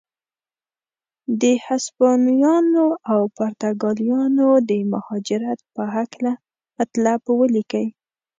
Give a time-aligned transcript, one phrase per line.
[1.41, 6.31] د هسپانویانو او پرتګالیانو د مهاجرت په هکله
[6.77, 7.87] مطلب ولیکئ.